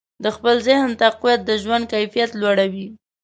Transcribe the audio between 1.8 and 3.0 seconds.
کیفیت لوړوي.